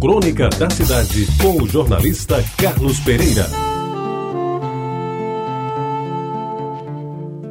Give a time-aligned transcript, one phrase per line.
[0.00, 3.44] Crônica da Cidade, com o jornalista Carlos Pereira.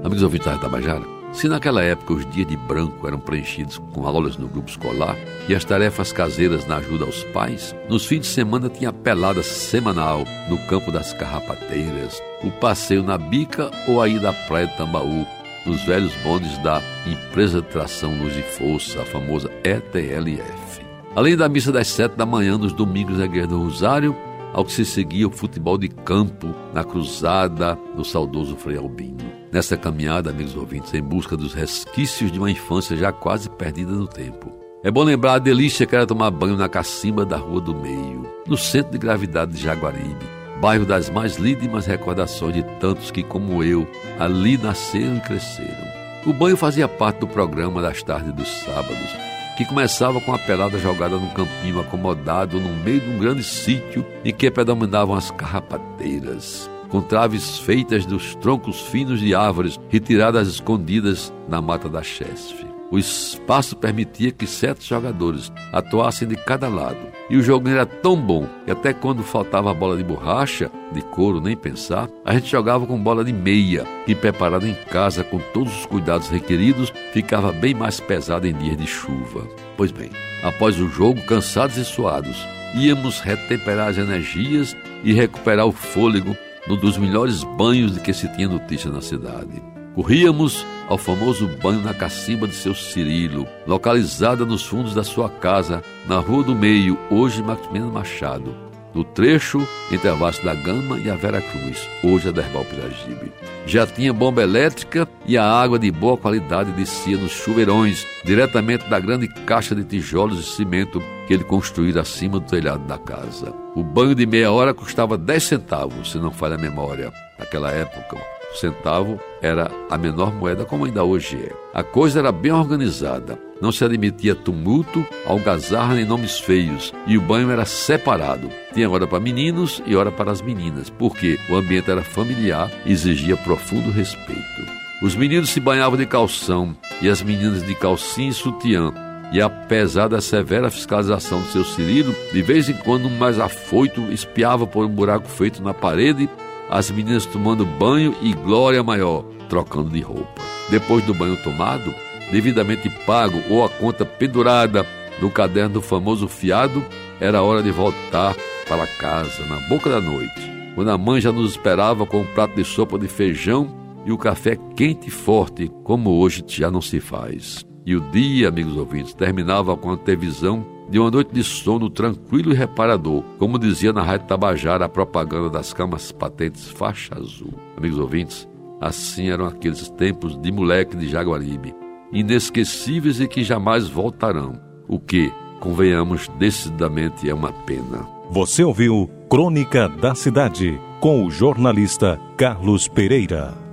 [0.04, 4.36] Amigos ouvintes da Tabajara, se naquela época os dias de branco eram preenchidos com aulas
[4.36, 5.16] no grupo escolar
[5.48, 10.26] e as tarefas caseiras na ajuda aos pais, nos fins de semana tinha pelada semanal
[10.50, 15.24] no campo das carrapateiras, o passeio na bica ou aí da praia de Tambaú,
[15.68, 20.89] nos velhos bondes da Empresa de Tração Luz e Força, a famosa ETLF.
[21.20, 24.16] Além da missa das sete da manhã nos domingos da Guerra do Rosário,
[24.54, 29.30] ao que se seguia o futebol de campo na cruzada do saudoso Frei Albino.
[29.52, 34.08] Nessa caminhada, amigos ouvintes, em busca dos resquícios de uma infância já quase perdida no
[34.08, 34.50] tempo.
[34.82, 38.26] É bom lembrar a delícia que era tomar banho na cacimba da Rua do Meio,
[38.48, 40.26] no centro de gravidade de Jaguaribe,
[40.62, 43.86] bairro das mais lídimas recordações de tantos que, como eu,
[44.18, 45.90] ali nasceram e cresceram.
[46.26, 49.29] O banho fazia parte do programa das tardes dos sábados,
[49.60, 54.06] que começava com a pelada jogada num campinho acomodado no meio de um grande sítio
[54.24, 61.34] em que predominavam as carrapateiras, com traves feitas dos troncos finos de árvores retiradas escondidas
[61.46, 62.69] na mata da chesfe.
[62.92, 66.98] O espaço permitia que sete jogadores atuassem de cada lado.
[67.30, 71.02] E o jogo era tão bom que até quando faltava a bola de borracha, de
[71.02, 75.38] couro nem pensar, a gente jogava com bola de meia, que preparada em casa com
[75.54, 79.48] todos os cuidados requeridos, ficava bem mais pesada em dias de chuva.
[79.78, 80.10] Pois bem,
[80.44, 86.36] após o jogo, cansados e suados, íamos retemperar as energias e recuperar o fôlego
[86.68, 89.62] num dos melhores banhos de que se tinha notícia na cidade.
[90.00, 95.84] Corríamos ao famoso banho na cacimba de seu Cirilo, localizada nos fundos da sua casa,
[96.08, 98.56] na Rua do Meio, hoje Maximiliano Machado,
[98.96, 99.60] no trecho
[99.92, 103.30] entre a Vasta da Gama e a Vera Cruz, hoje a Derbal Piragibe.
[103.66, 109.02] Já tinha bomba elétrica e a água de boa qualidade descia nos chuveirões, diretamente da
[109.02, 113.54] grande caixa de tijolos e cimento que ele construíra acima do telhado da casa.
[113.76, 117.12] O banho de meia hora custava 10 centavos, se não falha a memória.
[117.38, 118.18] Naquela época,
[118.52, 121.52] o centavo era a menor moeda como ainda hoje é.
[121.74, 123.38] A coisa era bem organizada.
[123.62, 128.50] Não se admitia tumulto, algazarra nem nomes feios, e o banho era separado.
[128.74, 132.92] Tinha hora para meninos e hora para as meninas, porque o ambiente era familiar e
[132.92, 134.80] exigia profundo respeito.
[135.02, 138.94] Os meninos se banhavam de calção e as meninas de calcinha e sutiã,
[139.32, 144.02] e apesar da severa fiscalização do seu Cirilo, de vez em quando um mais afoito
[144.12, 146.28] espiava por um buraco feito na parede
[146.70, 150.42] as meninas tomando banho e glória maior, trocando de roupa.
[150.70, 151.94] Depois do banho tomado,
[152.32, 154.86] devidamente pago ou a conta pendurada
[155.22, 156.84] no caderno do famoso fiado,
[157.20, 158.36] era hora de voltar
[158.68, 162.56] para casa, na boca da noite, quando a mãe já nos esperava com um prato
[162.56, 163.76] de sopa de feijão
[164.06, 167.66] e o café quente e forte, como hoje já não se faz.
[167.86, 172.52] E o dia, amigos ouvintes, terminava com a televisão de uma noite de sono tranquilo
[172.52, 177.54] e reparador, como dizia na Rádio Tabajara a propaganda das camas patentes faixa azul.
[177.78, 178.48] Amigos ouvintes,
[178.82, 181.76] assim eram aqueles tempos de moleque de Jaguaribe,
[182.12, 188.08] inesquecíveis e que jamais voltarão, o que, convenhamos decididamente, é uma pena.
[188.32, 193.69] Você ouviu Crônica da Cidade, com o jornalista Carlos Pereira.